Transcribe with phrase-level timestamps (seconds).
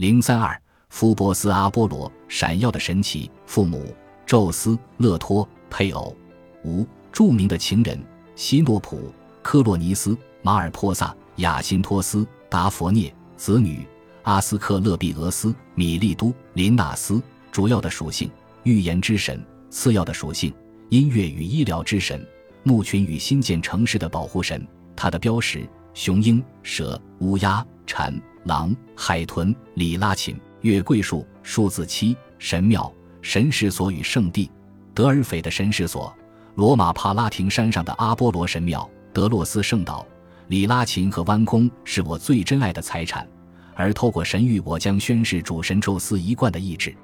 [0.00, 0.58] 零三二，
[0.88, 6.16] 福波斯阿波罗闪耀的神奇，父母宙斯、勒托，配偶
[6.64, 8.02] 五，著名的情人
[8.34, 13.86] 希诺普、科洛尼斯、马尔珀萨、亚辛托斯、达佛涅，子女
[14.22, 17.22] 阿斯克勒庇俄斯、米利都、林纳斯。
[17.52, 18.30] 主要的属性：
[18.62, 19.38] 预言之神；
[19.68, 20.50] 次要的属性：
[20.88, 22.18] 音乐与医疗之神；
[22.62, 24.66] 牧群与新建城市的保护神。
[24.96, 32.16] 它的标识：雄鹰、蛇、乌鸦、蝉、狼、海豚、里拉琴、月桂树、数字七。
[32.38, 32.90] 神庙、
[33.20, 34.50] 神石所与圣地：
[34.94, 36.10] 德尔斐的神石所，
[36.54, 40.06] 罗马帕拉廷山上的阿波罗神庙，德洛斯圣岛。
[40.48, 43.28] 里拉琴和弯弓是我最珍爱的财产，
[43.74, 46.96] 而透过神谕，我将宣示主神宙斯一贯的意志。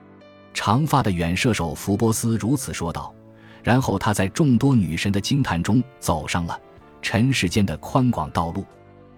[0.54, 3.14] 长发的远射手福波斯如此说道，
[3.62, 6.58] 然后他在众多女神的惊叹中走上了
[7.02, 8.64] 尘世间的宽广道路。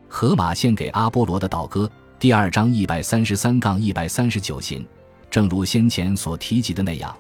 [0.09, 1.89] 荷马献给阿波罗的祷歌
[2.21, 4.85] 第二章一百三十三杠一百三十九行，
[5.31, 7.17] 正如先前所提及的那样，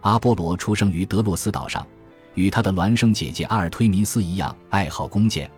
[0.00, 1.86] 阿波罗出生于德洛斯岛上，
[2.34, 5.48] 与他的孪生姐姐阿尔忒弥斯一样爱好弓箭，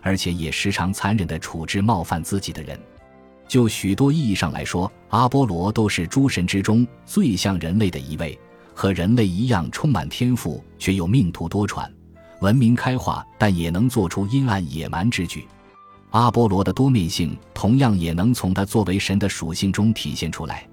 [0.00, 2.80] 而且也时常残忍地处置冒犯自己的人。
[3.46, 8.38] 就许多意义上来说，阿波罗都是诸神之中最像人类的一位，
[8.72, 11.86] 和人类一样充满天赋，却又命途多舛，
[12.40, 15.46] 文明开化，但也能做出阴暗野蛮之举。
[16.10, 20.66] 阿波罗的多面性同样也能从他作为神的属性中体现出来，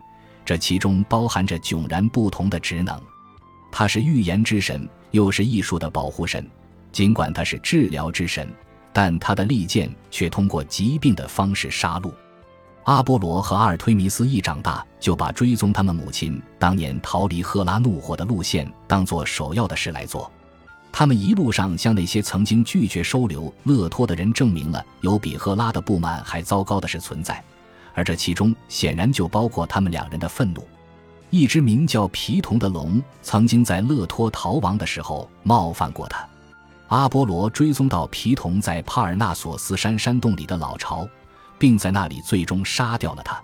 [0.46, 3.00] 这其中包含着迥然不同的职能。
[3.72, 6.42] 他是预言之神，又是艺术的保护神；
[6.94, 8.50] 尽管他是治疗之神，
[8.94, 12.10] 但他的利剑却通过疾病的方式杀戮。
[12.86, 20.32] 阿波罗和阿尔忒弥斯一长大，就把追踪他们母亲当年逃离赫拉怒火的路线当做首要的事来做。
[20.98, 27.44] 他们一路上向那些曾经拒绝收留勒托的人证明了有比赫拉的不满还糟糕的事存在，
[27.94, 30.66] 而这其中显然就包括他们两人的愤怒。
[31.32, 36.26] 一只名叫皮童的龙曾经在勒托逃亡的时候冒犯过他。
[36.88, 41.06] 阿波罗追踪到皮童在帕尔纳索斯山山洞里的老巢。
[41.58, 43.42] 并在那里最终杀掉了他，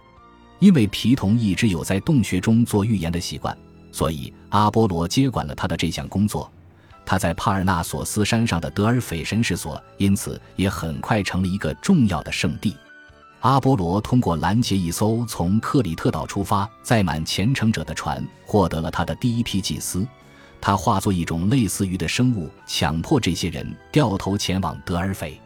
[0.60, 3.58] 因为皮童一直有在洞穴中做预言的习惯，
[3.90, 6.52] 所以阿波罗接管了他的这项工作。
[7.12, 12.74] 他在帕尔纳索斯山上的德尔斐神事所，因此也很快成了一个重要的圣地。
[13.42, 20.08] 阿波罗通过拦截一艘从克里特岛出发、载满虔诚者的船，获得了他的第一批祭司。
[20.62, 25.38] 他化作一种类似鱼的生物，强迫这些人掉头前往德尔斐。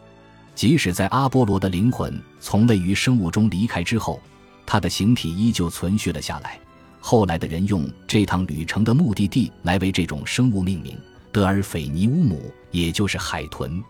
[0.53, 4.21] 即使在阿波罗的灵魂从类鱼生物中离开之后，
[4.67, 6.59] 他的形体依旧存续了下来。
[6.99, 10.95] 后来的人用这趟旅程的目的地来为这种生物命名——
[11.35, 13.83] 德尔斐尼乌姆，也就是海豚。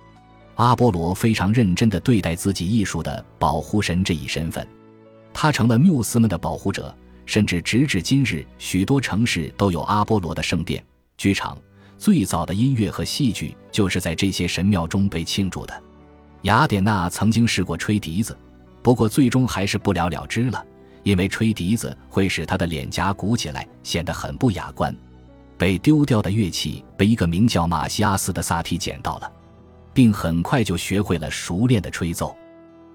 [0.56, 4.68] 阿波罗非常认真地对待自己艺术的保护神这一身份，
[5.32, 6.92] 他成了缪斯们的保护者，
[7.28, 10.84] 甚至直至今日，许多城市都有阿波罗的圣殿、
[11.18, 11.56] 剧场。
[12.00, 15.84] 最早的音乐和戏剧就是在这些神庙中被庆祝的。
[16.42, 18.36] 雅典娜曾经试过吹笛子，
[18.82, 20.66] 不过最终还是不了了之了，
[21.04, 24.92] 因为吹笛子会使她的脸颊鼓起来，显得很不雅观。
[25.58, 29.32] 被丢掉的乐器被一个名叫马西阿斯的萨提捡到了，
[29.94, 32.36] 并很快就学会了熟练的吹奏。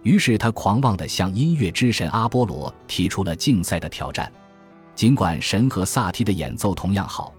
[0.02, 4.30] 于是他狂妄地向音乐之神阿波罗提出了竞赛的挑战。
[4.94, 7.32] 尽管神和萨提的演奏同样好，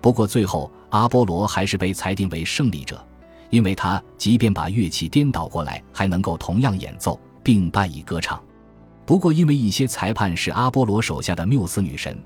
[0.00, 3.02] 不过最后阿波罗还是被裁定为胜利者。
[3.50, 8.38] 因为他即便把乐器颠倒过来，还能够同样演奏并伴以歌唱。
[9.06, 12.22] 不过，因为一些裁判是阿波罗手下的缪斯女神，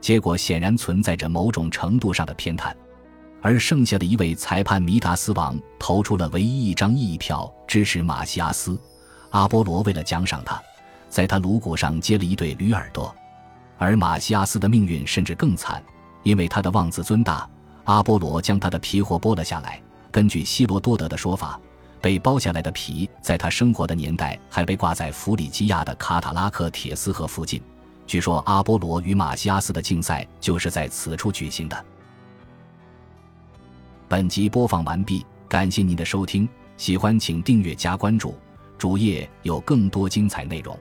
[0.00, 2.72] 结果显然存在着某种程度上的偏袒。
[3.42, 8.78] 而剩下的一位裁判弥达斯王投出了唯一一张异议票，支持马西阿斯。
[9.30, 10.60] 阿波罗为了奖赏他，
[11.08, 13.14] 在他颅骨上接了一对驴耳朵。
[13.78, 15.82] 而马西阿斯的命运甚至更惨，
[16.22, 17.48] 因为他的妄自尊大，
[17.84, 19.80] 阿波罗将他的皮货剥了下来。
[20.10, 21.58] 根据希罗多德的说法，
[22.00, 27.62] 被剥下来的皮在他生活的年代还被挂在弗里基亚的卡塔拉克铁丝河附近。
[28.10, 31.84] 据说阿波罗与马西阿斯的竞赛就是在此处举行的。
[34.08, 38.34] 本集播放完毕，感谢您的收听，喜欢请订阅加关注，
[38.76, 40.76] 主页有更多精彩内容。